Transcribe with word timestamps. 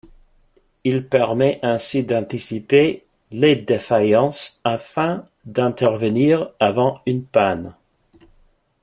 Il 0.83 1.05
permet 1.07 1.59
ainsi 1.61 2.03
d'anticiper 2.03 3.05
les 3.29 3.55
défaillances 3.55 4.59
afin 4.63 5.23
d'intervenir 5.45 6.49
avant 6.59 7.03
une 7.05 7.23
panne. 7.23 7.75